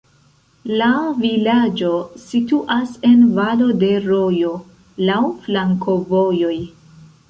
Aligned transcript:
La 0.79 0.87
vilaĝo 1.25 1.91
situas 2.23 2.97
en 3.13 3.23
valo 3.39 3.71
de 3.85 3.93
rojo, 4.09 4.59
laŭ 5.13 5.23
flankovojoj. 5.49 6.57